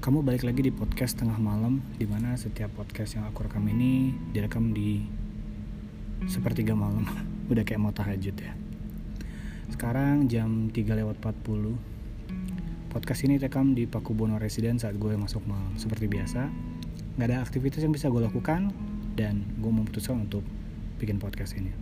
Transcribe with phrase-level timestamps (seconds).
[0.00, 4.16] Kamu balik lagi di podcast tengah malam Di mana setiap podcast yang aku rekam ini
[4.32, 5.04] Direkam di
[6.24, 7.04] Sepertiga malam.
[7.52, 8.56] Udah kayak mau tahajud ya.
[9.68, 11.76] Sekarang jam 3 lewat 40
[12.96, 15.76] Podcast ini rekam di Pakubono Residen saat gue masuk malam.
[15.76, 16.48] Seperti biasa
[17.20, 18.72] Gak ada aktivitas yang bisa gue lakukan
[19.12, 20.40] Dan gue memutuskan untuk
[20.96, 21.76] bikin podcast ini.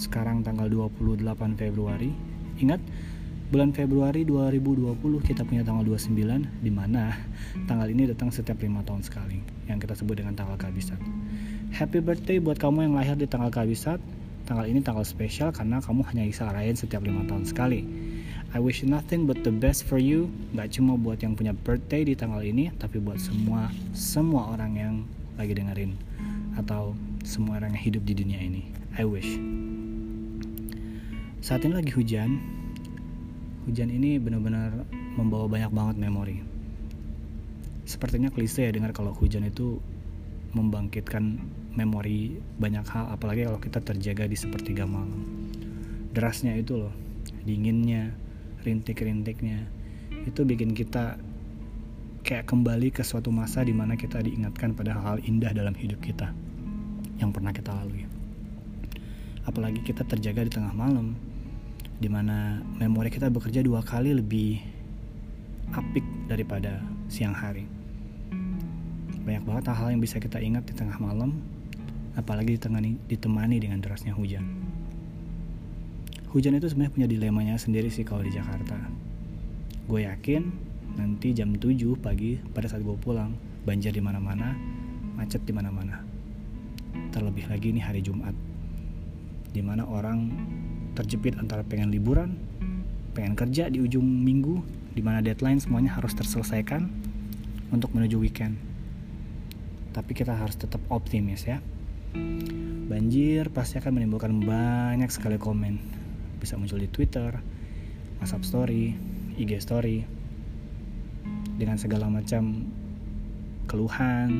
[0.00, 1.20] Sekarang tanggal 28
[1.60, 2.16] Februari.
[2.64, 2.80] Ingat
[3.54, 6.10] bulan Februari 2020 kita punya tanggal 29
[6.58, 7.14] di mana
[7.70, 9.38] tanggal ini datang setiap lima tahun sekali
[9.70, 10.98] yang kita sebut dengan tanggal kabisat.
[11.70, 14.02] Happy birthday buat kamu yang lahir di tanggal kabisat.
[14.50, 17.86] Tanggal ini tanggal spesial karena kamu hanya bisa rayain setiap lima tahun sekali.
[18.50, 20.34] I wish nothing but the best for you.
[20.58, 24.94] Gak cuma buat yang punya birthday di tanggal ini, tapi buat semua semua orang yang
[25.38, 25.94] lagi dengerin
[26.58, 28.66] atau semua orang yang hidup di dunia ini.
[28.98, 29.38] I wish.
[31.38, 32.53] Saat ini lagi hujan,
[33.64, 34.84] hujan ini benar-benar
[35.16, 36.36] membawa banyak banget memori.
[37.84, 39.80] Sepertinya klise ya dengar kalau hujan itu
[40.54, 41.40] membangkitkan
[41.74, 45.50] memori banyak hal, apalagi kalau kita terjaga di sepertiga malam.
[46.14, 46.94] Derasnya itu loh,
[47.42, 48.14] dinginnya,
[48.62, 49.66] rintik-rintiknya,
[50.24, 51.18] itu bikin kita
[52.24, 56.32] kayak kembali ke suatu masa di mana kita diingatkan pada hal-hal indah dalam hidup kita
[57.20, 58.08] yang pernah kita lalui.
[59.44, 61.12] Apalagi kita terjaga di tengah malam,
[61.98, 64.58] di mana memori kita bekerja dua kali lebih
[65.74, 67.66] apik daripada siang hari.
[69.24, 71.40] Banyak banget hal-hal yang bisa kita ingat di tengah malam,
[72.12, 74.44] apalagi ditemani, ditemani dengan derasnya hujan.
[76.34, 78.76] Hujan itu sebenarnya punya dilemanya sendiri sih kalau di Jakarta.
[79.86, 80.42] Gue yakin
[80.98, 84.52] nanti jam 7 pagi pada saat gue pulang, banjir di mana-mana,
[85.14, 86.02] macet di mana-mana.
[87.14, 88.34] Terlebih lagi ini hari Jumat,
[89.54, 90.30] di mana orang
[90.94, 92.38] terjepit antara pengen liburan,
[93.12, 94.62] pengen kerja di ujung minggu,
[94.94, 96.86] di mana deadline semuanya harus terselesaikan
[97.74, 98.54] untuk menuju weekend.
[99.94, 101.58] Tapi kita harus tetap optimis ya.
[102.84, 105.82] Banjir pasti akan menimbulkan banyak sekali komen.
[106.38, 107.34] Bisa muncul di Twitter,
[108.22, 108.94] WhatsApp Story,
[109.34, 110.06] IG Story,
[111.58, 112.70] dengan segala macam
[113.66, 114.30] keluhan,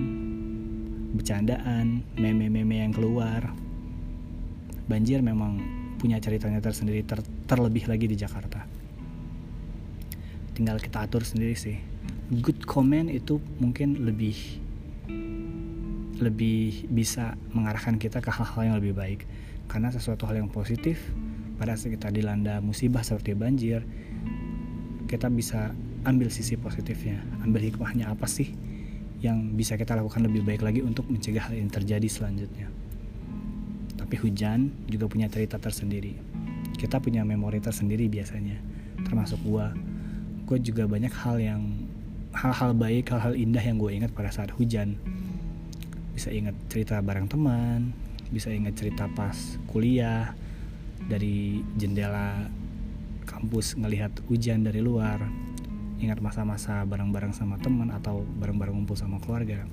[1.15, 3.55] bercandaan, meme-meme yang keluar.
[4.91, 8.69] Banjir memang punya ceritanya tersendiri ter terlebih lagi di Jakarta.
[10.53, 11.81] Tinggal kita atur sendiri sih.
[12.29, 14.37] Good comment itu mungkin lebih
[16.21, 19.25] lebih bisa mengarahkan kita ke hal-hal yang lebih baik.
[19.65, 21.01] Karena sesuatu hal yang positif
[21.57, 23.81] pada saat kita dilanda musibah seperti banjir
[25.07, 25.71] kita bisa
[26.03, 28.51] ambil sisi positifnya ambil hikmahnya apa sih
[29.23, 32.69] yang bisa kita lakukan lebih baik lagi untuk mencegah hal ini terjadi selanjutnya
[34.15, 36.15] tapi hujan juga punya cerita tersendiri.
[36.79, 38.63] Kita punya memori tersendiri biasanya,
[39.03, 39.75] termasuk gua.
[40.47, 41.83] Gue juga banyak hal yang
[42.31, 44.95] hal-hal baik, hal-hal indah yang gue ingat pada saat hujan.
[46.15, 47.91] Bisa ingat cerita bareng teman,
[48.31, 49.35] bisa ingat cerita pas
[49.67, 50.31] kuliah
[51.11, 52.47] dari jendela
[53.27, 55.27] kampus ngelihat hujan dari luar.
[55.99, 59.67] Ingat masa-masa bareng-bareng sama teman atau bareng-bareng ngumpul sama keluarga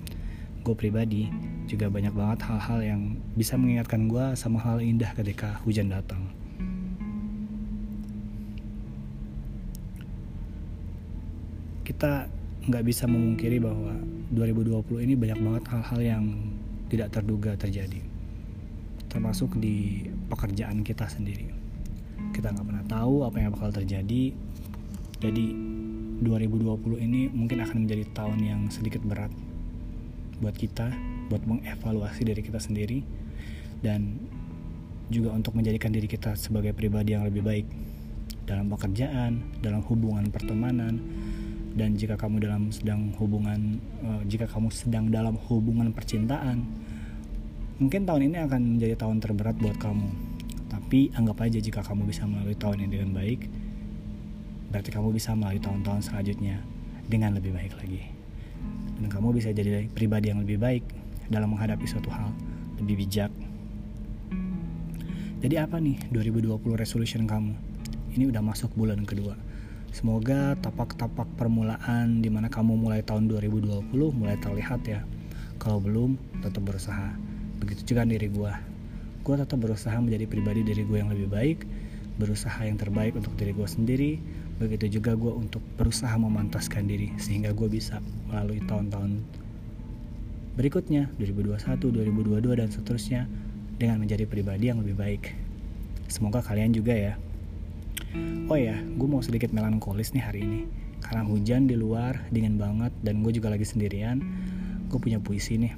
[0.62, 1.26] gue pribadi
[1.66, 3.02] juga banyak banget hal-hal yang
[3.34, 6.22] bisa mengingatkan gue sama hal indah ketika hujan datang.
[11.82, 12.30] Kita
[12.70, 13.98] nggak bisa memungkiri bahwa
[14.38, 16.24] 2020 ini banyak banget hal-hal yang
[16.94, 18.00] tidak terduga terjadi,
[19.10, 21.50] termasuk di pekerjaan kita sendiri.
[22.32, 24.30] Kita nggak pernah tahu apa yang bakal terjadi,
[25.18, 25.46] jadi
[26.22, 29.34] 2020 ini mungkin akan menjadi tahun yang sedikit berat
[30.42, 30.90] buat kita
[31.32, 33.00] buat mengevaluasi diri kita sendiri
[33.80, 34.20] dan
[35.08, 37.68] juga untuk menjadikan diri kita sebagai pribadi yang lebih baik
[38.44, 41.00] dalam pekerjaan, dalam hubungan pertemanan,
[41.76, 46.64] dan jika kamu dalam sedang hubungan, uh, jika kamu sedang dalam hubungan percintaan,
[47.80, 50.10] mungkin tahun ini akan menjadi tahun terberat buat kamu.
[50.72, 53.40] Tapi anggap aja jika kamu bisa melalui tahun ini dengan baik,
[54.72, 56.64] berarti kamu bisa melalui tahun-tahun selanjutnya
[57.08, 58.21] dengan lebih baik lagi
[59.02, 60.86] dan kamu bisa jadi pribadi yang lebih baik
[61.28, 62.30] dalam menghadapi suatu hal
[62.78, 63.34] lebih bijak.
[65.42, 67.58] Jadi apa nih 2020 resolution kamu?
[68.14, 69.34] Ini udah masuk bulan kedua.
[69.90, 75.02] Semoga tapak-tapak permulaan di mana kamu mulai tahun 2020 mulai terlihat ya.
[75.58, 76.16] Kalau belum
[76.46, 77.18] tetap berusaha.
[77.58, 78.72] Begitu juga diri gue
[79.22, 81.60] gue tetap berusaha menjadi pribadi diri gue yang lebih baik
[82.18, 84.12] berusaha yang terbaik untuk diri gue sendiri
[84.62, 87.98] begitu juga gue untuk berusaha memantaskan diri sehingga gue bisa
[88.30, 89.26] melalui tahun-tahun
[90.54, 93.22] berikutnya 2021, 2022 dan seterusnya
[93.82, 95.34] dengan menjadi pribadi yang lebih baik.
[96.06, 97.14] Semoga kalian juga ya.
[98.52, 100.62] Oh ya, gue mau sedikit melankolis nih hari ini
[101.00, 104.22] Karena hujan di luar, dingin banget, dan gue juga lagi sendirian.
[104.86, 105.74] Gue punya puisi nih.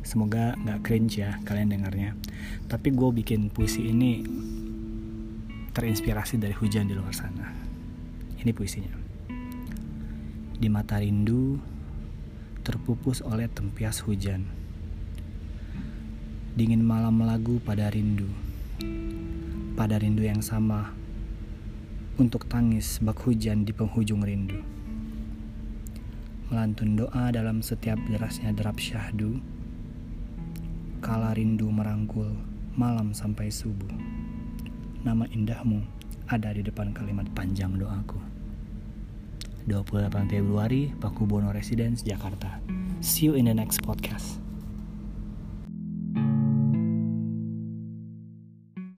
[0.00, 2.16] Semoga nggak cringe ya kalian dengarnya.
[2.66, 4.24] Tapi gue bikin puisi ini
[5.76, 7.71] terinspirasi dari hujan di luar sana.
[8.42, 8.90] Ini puisinya.
[10.58, 11.62] Di mata rindu,
[12.66, 14.50] terpupus oleh tempias hujan.
[16.58, 18.26] Dingin malam lagu pada rindu.
[19.78, 20.90] Pada rindu yang sama,
[22.18, 24.58] untuk tangis bak hujan di penghujung rindu.
[26.50, 29.38] Melantun doa dalam setiap derasnya derap syahdu,
[30.98, 32.34] kala rindu merangkul
[32.74, 33.94] malam sampai subuh.
[35.06, 38.31] Nama indahmu ada di depan kalimat panjang doaku.
[39.66, 42.60] 28 Februari, Paku Bono Residence, Jakarta.
[43.00, 44.51] See you in the next podcast.